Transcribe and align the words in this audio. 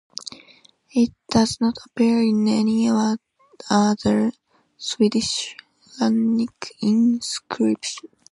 It 0.93 1.11
does 1.29 1.61
not 1.61 1.75
appear 1.85 2.23
in 2.23 2.47
any 2.47 2.89
other 3.69 4.31
Swedish 4.75 5.55
runic 5.99 6.73
inscription. 6.81 8.09